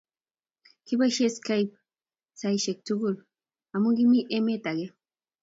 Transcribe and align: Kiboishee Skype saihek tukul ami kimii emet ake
Kiboishee 0.85 1.31
Skype 1.37 1.75
saihek 2.39 2.79
tukul 2.85 3.15
ami 3.73 3.89
kimii 3.97 4.29
emet 4.35 4.63
ake 4.71 4.87